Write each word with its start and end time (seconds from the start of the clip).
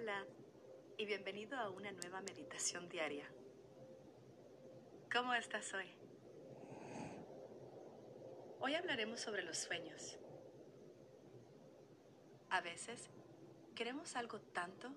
Hola 0.00 0.24
y 0.96 1.06
bienvenido 1.06 1.58
a 1.58 1.70
una 1.70 1.90
nueva 1.90 2.20
meditación 2.20 2.88
diaria. 2.88 3.28
¿Cómo 5.12 5.34
estás 5.34 5.74
hoy? 5.74 5.90
Hoy 8.60 8.74
hablaremos 8.76 9.18
sobre 9.18 9.42
los 9.42 9.58
sueños. 9.58 10.16
A 12.50 12.60
veces 12.60 13.10
queremos 13.74 14.14
algo 14.14 14.40
tanto 14.40 14.94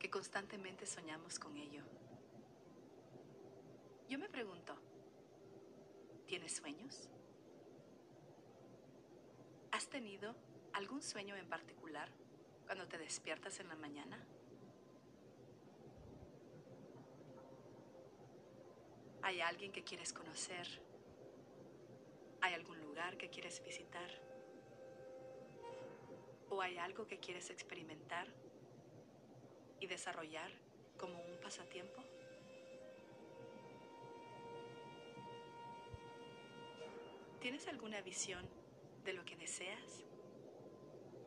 que 0.00 0.10
constantemente 0.10 0.84
soñamos 0.84 1.38
con 1.38 1.56
ello. 1.56 1.84
Yo 4.08 4.18
me 4.18 4.28
pregunto, 4.28 4.74
¿tienes 6.26 6.56
sueños? 6.56 7.08
¿Has 9.70 9.88
tenido 9.88 10.34
algún 10.72 11.02
sueño 11.02 11.36
en 11.36 11.48
particular 11.48 12.10
cuando 12.66 12.86
te 12.88 12.98
despiertas 12.98 13.60
en 13.60 13.68
la 13.68 13.76
mañana? 13.76 14.18
¿Hay 19.22 19.40
alguien 19.40 19.72
que 19.72 19.82
quieres 19.82 20.12
conocer? 20.12 20.66
¿Hay 22.40 22.54
algún 22.54 22.78
lugar 22.80 23.16
que 23.16 23.30
quieres 23.30 23.62
visitar? 23.64 24.10
¿O 26.50 26.60
hay 26.60 26.76
algo 26.76 27.06
que 27.06 27.18
quieres 27.18 27.50
experimentar 27.50 28.28
y 29.80 29.86
desarrollar 29.86 30.50
como 30.98 31.18
un 31.22 31.40
pasatiempo? 31.40 32.02
¿Tienes 37.40 37.66
alguna 37.68 38.00
visión 38.02 38.46
de 39.04 39.12
lo 39.12 39.24
que 39.24 39.36
deseas 39.36 40.04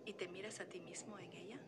y 0.07 0.13
te 0.13 0.29
miras 0.29 0.61
a 0.61 0.65
ti 0.65 0.79
mismo 0.79 1.19
en 1.19 1.33
ella? 1.33 1.59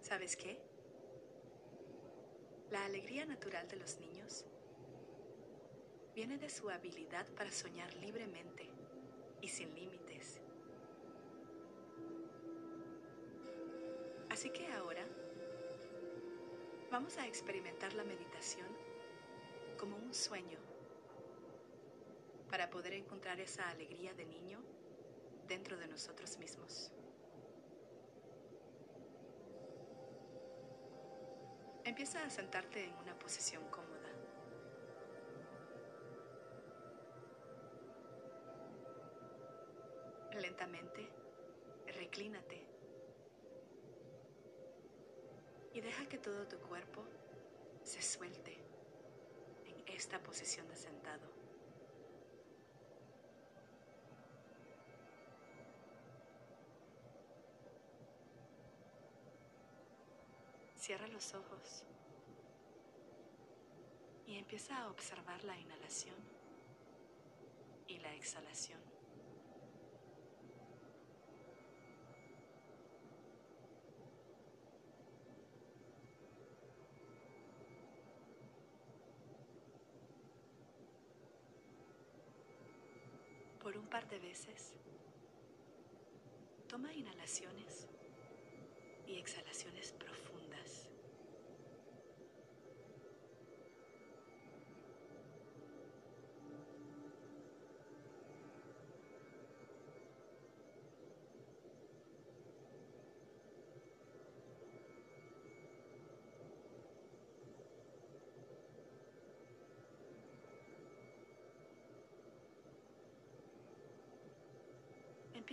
¿Sabes 0.00 0.38
qué? 0.38 0.58
La 2.70 2.86
alegría 2.86 3.26
natural 3.26 3.68
de 3.68 3.76
los 3.76 4.00
niños 4.00 4.46
viene 6.14 6.38
de 6.38 6.48
su 6.48 6.70
habilidad 6.70 7.26
para 7.34 7.52
soñar 7.52 7.92
libremente 7.96 8.70
y 9.42 9.48
sin 9.48 9.74
límites. 9.74 10.40
Así 14.30 14.48
que 14.48 14.66
ahora 14.68 15.06
vamos 16.90 17.18
a 17.18 17.26
experimentar 17.26 17.92
la 17.92 18.04
meditación 18.04 18.66
como 19.78 19.96
un 19.96 20.14
sueño 20.14 20.58
para 22.50 22.70
poder 22.70 22.94
encontrar 22.94 23.40
esa 23.40 23.68
alegría 23.68 24.14
de 24.14 24.24
niño 24.24 24.60
dentro 25.46 25.76
de 25.76 25.86
nosotros 25.86 26.38
mismos. 26.38 26.90
Empieza 31.84 32.24
a 32.24 32.30
sentarte 32.30 32.84
en 32.84 32.94
una 32.96 33.18
posición 33.18 33.68
cómoda. 33.70 34.08
Lentamente, 40.40 41.08
reclínate 41.86 42.77
y 45.78 45.80
deja 45.80 46.04
que 46.06 46.18
todo 46.18 46.44
tu 46.48 46.58
cuerpo 46.58 47.04
se 47.84 48.02
suelte 48.02 48.58
en 49.64 49.94
esta 49.94 50.20
posición 50.20 50.66
de 50.66 50.74
sentado. 50.74 51.28
Cierra 60.74 61.06
los 61.06 61.32
ojos 61.34 61.84
y 64.26 64.36
empieza 64.36 64.76
a 64.78 64.90
observar 64.90 65.44
la 65.44 65.56
inhalación 65.56 66.16
y 67.86 68.00
la 68.00 68.12
exhalación. 68.16 68.80
Por 83.68 83.76
un 83.88 83.90
par 83.90 84.06
de 84.06 84.18
veces, 84.18 84.74
toma 86.68 86.92
inhalaciones 86.92 87.88
y 89.06 89.16
exhalaciones 89.16 89.92
profundas. 89.92 90.87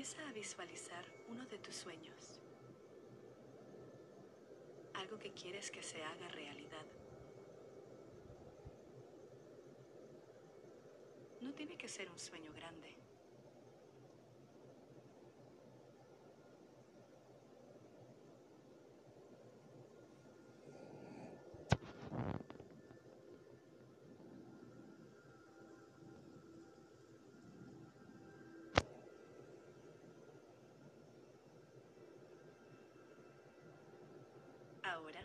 Empieza 0.05 0.29
a 0.29 0.33
visualizar 0.33 1.03
uno 1.29 1.47
de 1.47 1.57
tus 1.57 1.77
sueños 1.77 2.39
algo 4.93 5.17
que 5.17 5.31
quieres 5.31 5.71
que 5.71 5.81
se 5.81 6.03
haga 6.03 6.27
realidad. 6.27 6.85
No 11.41 11.51
tiene 11.55 11.75
que 11.75 11.87
ser 11.87 12.07
un 12.11 12.19
sueño 12.19 12.53
grande. 12.53 12.95
Ahora, 34.85 35.19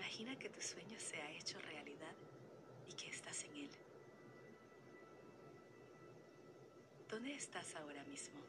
imagina 0.00 0.34
que 0.38 0.48
tu 0.48 0.62
sueño 0.62 0.98
se 0.98 1.20
ha 1.20 1.30
hecho 1.30 1.58
realidad 1.58 2.14
y 2.88 2.92
que 2.94 3.08
estás 3.10 3.44
en 3.44 3.54
él. 3.54 3.70
¿Dónde 7.10 7.34
estás 7.34 7.74
ahora 7.76 8.02
mismo? 8.04 8.40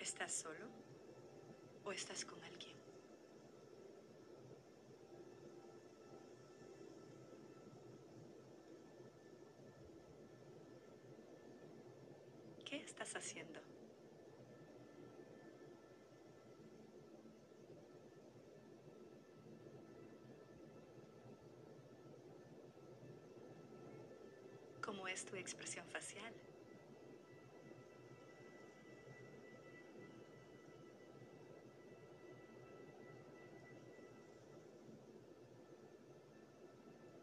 ¿Estás 0.00 0.32
solo 0.32 0.66
o 1.84 1.92
estás 1.92 2.24
con 2.24 2.42
alguien? 2.42 2.76
¿Qué 12.66 12.78
¿Cómo 24.86 25.08
es 25.08 25.24
tu 25.26 25.34
expresión 25.36 25.84
facial? 25.88 26.32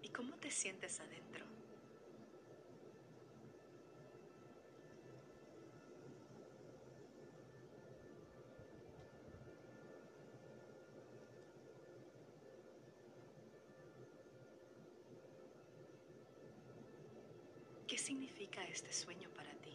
¿Y 0.02 0.10
cómo 0.10 0.36
te 0.36 0.52
sientes 0.52 1.00
adentro? 1.00 1.63
Significa 18.14 18.64
este 18.66 18.94
sueño 18.94 19.28
para 19.32 19.50
ti? 19.56 19.72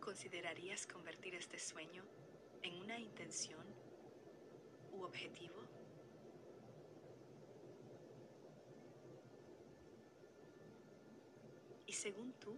¿Considerarías 0.00 0.86
convertir 0.86 1.34
este 1.34 1.58
sueño 1.58 2.02
en 2.62 2.80
una 2.80 2.98
intención 2.98 3.79
objetivo? 5.04 5.54
Y 11.86 11.92
según 11.92 12.32
tú, 12.34 12.56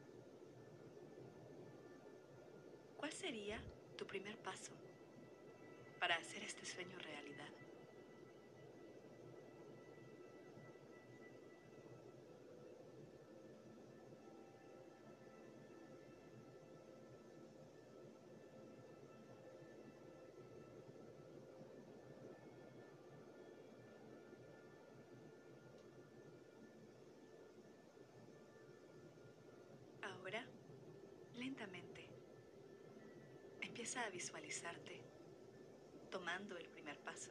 ¿cuál 2.97 3.13
sería 3.13 3.61
tu 3.97 4.07
primer 4.07 4.37
paso 4.39 4.73
para 5.99 6.17
hacer 6.17 6.43
este 6.43 6.67
sueño 6.67 6.99
realidad? 6.99 7.49
Empieza 33.83 34.05
a 34.05 34.11
visualizarte 34.11 35.01
tomando 36.09 36.57
el 36.57 36.69
primer 36.69 36.97
paso. 37.01 37.31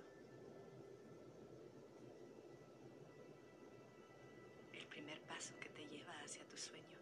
El 4.74 4.86
primer 4.88 5.22
paso 5.22 5.54
que 5.62 5.70
te 5.70 5.86
lleva 5.86 6.12
hacia 6.22 6.46
tu 6.50 6.58
sueño. 6.58 6.98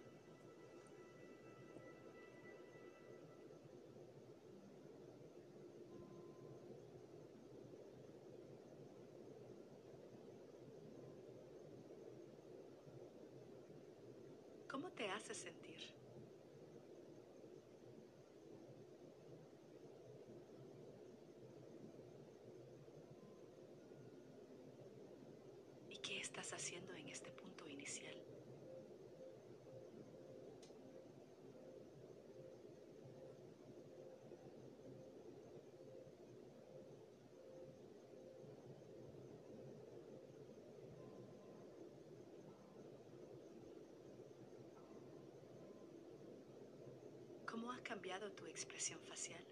¿Cómo 14.70 14.92
te 14.92 15.10
hace 15.10 15.34
sentir? 15.34 16.00
¿Y 25.90 25.98
qué 25.98 26.20
estás 26.50 26.64
haciendo 26.64 26.96
en 26.96 27.08
este 27.10 27.32
punto 27.32 27.68
inicial? 27.70 28.16
¿Cómo 47.46 47.72
ha 47.72 47.78
cambiado 47.84 48.32
tu 48.32 48.48
expresión 48.48 49.00
facial? 49.02 49.44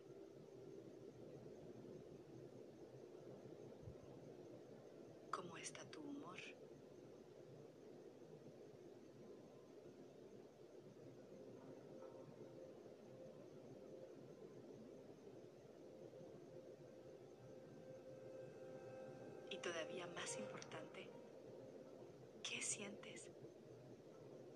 ¿Cómo 5.29 5.57
está 5.57 5.83
tu 5.91 5.99
humor? 5.99 6.37
Y 19.49 19.56
todavía 19.67 20.07
más 20.15 20.37
importante, 20.37 21.09
¿qué 22.41 22.61
sientes 22.61 23.27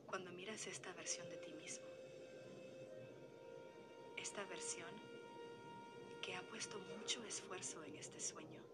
cuando 0.07 0.31
miras 0.31 0.67
esta 0.67 0.93
versión 0.93 1.29
de 1.29 1.35
ti 1.35 1.53
mismo? 1.53 1.85
Esta 4.15 4.45
versión 4.45 4.89
que 6.21 6.35
ha 6.35 6.41
puesto 6.43 6.79
mucho 6.97 7.21
esfuerzo 7.25 7.83
en 7.83 7.95
este 7.95 8.21
sueño. 8.21 8.70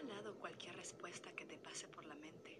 Al 0.00 0.08
lado 0.08 0.34
cualquier 0.38 0.76
respuesta 0.76 1.30
que 1.32 1.46
te 1.46 1.56
pase 1.58 1.86
por 1.88 2.04
la 2.04 2.14
mente. 2.16 2.58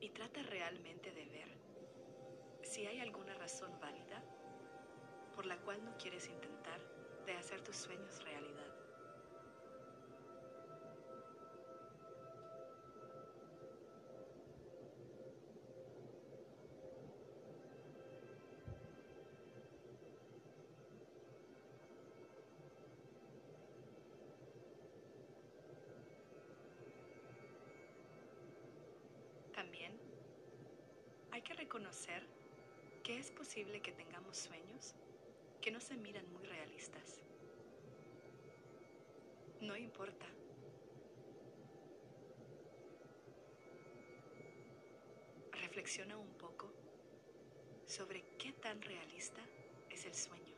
Y 0.00 0.08
trata 0.10 0.42
realmente 0.42 1.10
de 1.12 1.26
ver 1.26 1.48
si 2.62 2.86
hay 2.86 3.00
alguna 3.00 3.34
razón 3.34 3.78
válida 3.80 4.22
por 5.34 5.46
la 5.46 5.56
cual 5.58 5.84
no 5.84 5.96
quieres 5.96 6.28
intentar 6.28 6.80
de 7.26 7.32
hacer 7.32 7.60
tus 7.62 7.76
sueños 7.76 8.22
realidad. 8.22 8.69
Hay 31.40 31.44
que 31.44 31.54
reconocer 31.54 32.22
que 33.02 33.18
es 33.18 33.30
posible 33.30 33.80
que 33.80 33.92
tengamos 33.92 34.36
sueños 34.36 34.94
que 35.62 35.70
no 35.70 35.80
se 35.80 35.96
miran 35.96 36.30
muy 36.34 36.44
realistas. 36.44 37.22
No 39.62 39.74
importa. 39.74 40.26
Reflexiona 45.52 46.18
un 46.18 46.34
poco 46.34 46.70
sobre 47.86 48.22
qué 48.38 48.52
tan 48.52 48.82
realista 48.82 49.40
es 49.88 50.04
el 50.04 50.14
sueño. 50.14 50.49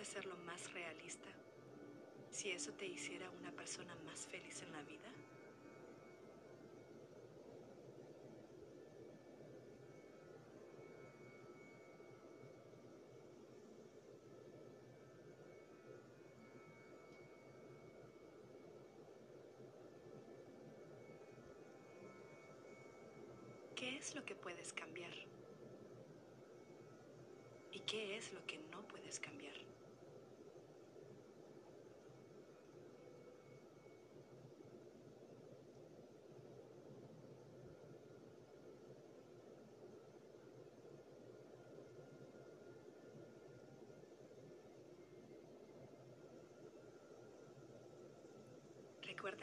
Hacerlo 0.00 0.36
más 0.46 0.72
realista 0.72 1.28
si 2.30 2.50
eso 2.50 2.72
te 2.72 2.86
hiciera 2.86 3.28
una 3.30 3.50
persona 3.50 3.94
más 4.06 4.26
feliz 4.26 4.62
en 4.62 4.72
la 4.72 4.82
vida. 4.82 5.08
¿Qué 23.74 23.96
es 23.96 24.14
lo 24.14 24.24
que 24.24 24.34
puedes 24.34 24.72
cambiar? 24.72 25.12
qué 27.88 28.18
es 28.18 28.34
lo 28.34 28.44
que 28.46 28.58
no 28.70 28.82
puedes 28.82 29.18
cambiar. 29.18 29.54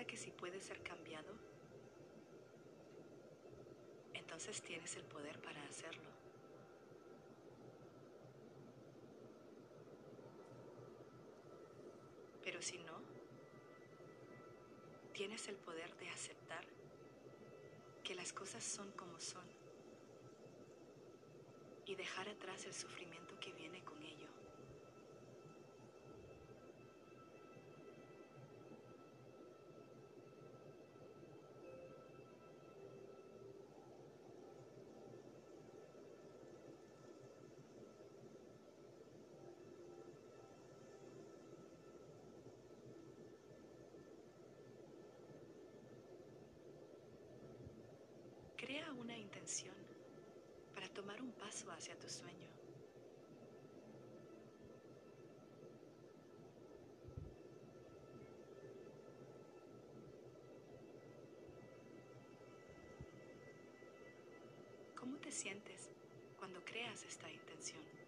Que 0.03 0.17
si 0.17 0.29
puede 0.29 0.61
ser 0.61 0.81
cambiado, 0.83 1.33
entonces 4.13 4.61
tienes 4.61 4.95
el 4.95 5.03
poder 5.03 5.41
para 5.41 5.61
hacerlo. 5.63 6.09
Pero 12.43 12.61
si 12.61 12.77
no, 12.77 13.01
tienes 15.11 15.47
el 15.47 15.55
poder 15.55 15.95
de 15.97 16.09
aceptar 16.09 16.63
que 18.03 18.13
las 18.13 18.31
cosas 18.31 18.63
son 18.63 18.91
como 18.91 19.19
son 19.19 19.47
y 21.87 21.95
dejar 21.95 22.29
atrás 22.29 22.65
el 22.65 22.73
sufrimiento 22.73 23.39
que 23.39 23.51
viene 23.53 23.83
con 23.83 24.01
ello. 24.03 24.24
Crea 48.57 48.91
una 48.93 49.17
intención 49.17 49.75
para 50.73 50.87
tomar 50.89 51.21
un 51.21 51.31
paso 51.33 51.69
hacia 51.71 51.99
tu 51.99 52.09
sueño. 52.09 52.49
¿Cómo 64.97 65.17
te 65.17 65.31
sientes 65.31 65.89
cuando 66.39 66.63
creas 66.63 67.03
esta 67.03 67.29
intención? 67.29 68.04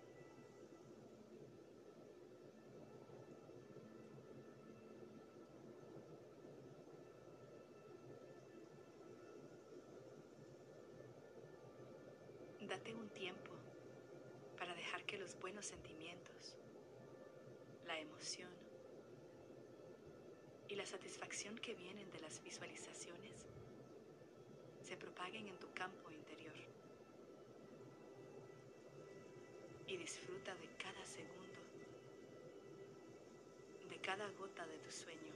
Un 12.95 13.09
tiempo 13.09 13.51
para 14.57 14.73
dejar 14.73 15.03
que 15.03 15.17
los 15.17 15.37
buenos 15.39 15.65
sentimientos, 15.65 16.55
la 17.85 17.99
emoción 17.99 18.49
y 20.69 20.75
la 20.75 20.85
satisfacción 20.85 21.57
que 21.57 21.73
vienen 21.75 22.09
de 22.11 22.19
las 22.19 22.41
visualizaciones 22.43 23.45
se 24.83 24.95
propaguen 24.95 25.47
en 25.47 25.59
tu 25.59 25.71
campo 25.73 26.09
interior. 26.11 26.55
Y 29.87 29.97
disfruta 29.97 30.55
de 30.55 30.67
cada 30.77 31.05
segundo, 31.05 31.59
de 33.89 33.97
cada 33.99 34.29
gota 34.31 34.65
de 34.65 34.77
tu 34.79 34.91
sueño. 34.91 35.33